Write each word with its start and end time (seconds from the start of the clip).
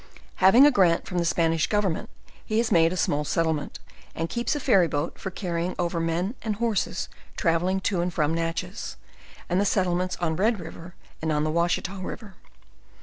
Having' 0.37 0.65
a 0.65 0.71
grant 0.71 1.05
from 1.05 1.19
the 1.19 1.25
Spanish 1.25 1.67
government, 1.67 2.09
he 2.43 2.57
has 2.57 2.71
made 2.71 2.91
a 2.91 2.97
small 2.97 3.23
settlement, 3.23 3.77
and 4.15 4.31
keeps 4.31 4.55
a 4.55 4.59
ferry 4.59 4.87
boat 4.87 5.19
for 5.19 5.29
carrying 5.29 5.75
over 5.77 5.99
men 5.99 6.33
and 6.41 6.55
horses 6.55 7.07
travelling 7.37 7.79
to 7.81 8.01
and 8.01 8.11
from 8.11 8.33
Natchez, 8.33 8.97
and 9.47 9.61
the 9.61 9.63
set 9.63 9.85
tlements 9.85 10.17
on 10.19 10.35
Red 10.35 10.59
river 10.59 10.95
and 11.21 11.31
on 11.31 11.43
the 11.43 11.51
Washita 11.51 11.91
river. 12.01 12.33